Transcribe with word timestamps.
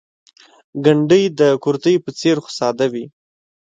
ګنډۍ 0.85 1.23
د 1.39 1.41
کورتۍ 1.63 1.95
په 2.03 2.09
څېر 2.19 2.37
خو 2.43 2.49
ساده 2.57 2.85
وي. 2.93 3.05